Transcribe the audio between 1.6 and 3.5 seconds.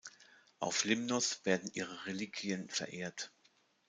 ihre Reliquien verehrt.